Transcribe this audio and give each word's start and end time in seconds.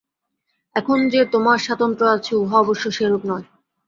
এখন 0.75 0.97
যে 1.09 1.21
তোমার 1.25 1.57
স্বাতন্ত্র্য 1.57 2.09
আছে, 2.11 2.31
উহা 2.35 2.57
অবশ্য 2.59 2.85
সেরূপ 2.91 3.23
নয়। 3.25 3.45